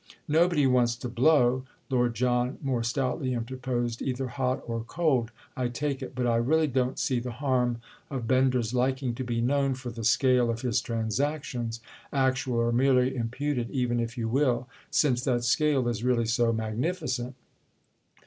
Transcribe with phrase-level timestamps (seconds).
[0.27, 6.01] "Nobody wants to 'blow,'" Lord John more stoutly interposed, "either hot or cold, I take
[6.01, 9.91] it; but I really don't see the harm of Bender's liking to be known for
[9.91, 15.87] the scale of his transactions—actual or merely imputed even, if you will; since that scale
[15.87, 17.35] is really so magnificent."